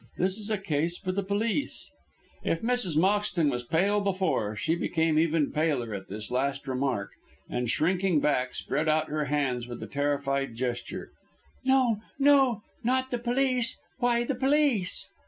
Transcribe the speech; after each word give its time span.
This 0.17 0.39
is 0.39 0.49
a 0.49 0.57
case 0.57 0.97
for 0.97 1.11
the 1.11 1.21
police." 1.21 1.91
If 2.43 2.63
Mrs. 2.63 2.97
Moxton 2.97 3.51
was 3.51 3.61
pale 3.63 4.01
before 4.01 4.55
she 4.55 4.73
became 4.73 5.19
even 5.19 5.51
paler 5.51 5.93
at 5.93 6.07
this 6.07 6.31
last 6.31 6.67
remark, 6.67 7.11
and, 7.47 7.69
shrinking 7.69 8.19
back, 8.19 8.55
spread 8.55 8.89
out 8.89 9.09
her 9.09 9.25
hands 9.25 9.67
with 9.67 9.83
a 9.83 9.87
terrified 9.87 10.55
gesture. 10.55 11.11
"No, 11.63 12.01
no, 12.17 12.63
not 12.83 13.11
the 13.11 13.19
police! 13.19 13.77
Why 13.99 14.23
the 14.23 14.33
police?" 14.33 15.07